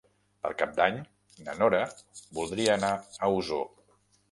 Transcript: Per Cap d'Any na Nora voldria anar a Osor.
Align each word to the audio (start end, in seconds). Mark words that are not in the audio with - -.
Per 0.45 0.51
Cap 0.61 0.71
d'Any 0.79 0.97
na 1.49 1.55
Nora 1.59 1.83
voldria 2.41 2.73
anar 2.79 2.93
a 3.29 3.33
Osor. 3.39 3.65